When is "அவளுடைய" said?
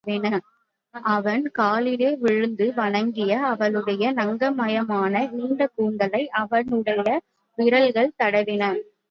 3.49-4.13